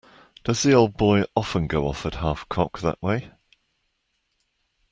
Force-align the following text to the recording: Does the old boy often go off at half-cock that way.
Does 0.43 0.63
the 0.63 0.73
old 0.73 0.97
boy 0.97 1.25
often 1.35 1.67
go 1.67 1.87
off 1.87 2.07
at 2.07 2.15
half-cock 2.15 2.79
that 2.79 2.99
way. 3.03 3.33